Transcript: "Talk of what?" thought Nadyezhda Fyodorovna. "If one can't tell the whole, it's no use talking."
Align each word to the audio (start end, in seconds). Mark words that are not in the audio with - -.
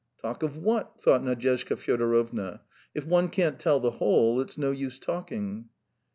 "Talk 0.19 0.41
of 0.41 0.57
what?" 0.57 0.99
thought 0.99 1.21
Nadyezhda 1.21 1.77
Fyodorovna. 1.77 2.61
"If 2.95 3.05
one 3.05 3.29
can't 3.29 3.59
tell 3.59 3.79
the 3.79 3.91
whole, 3.91 4.41
it's 4.41 4.57
no 4.57 4.71
use 4.71 4.97
talking." 4.97 5.65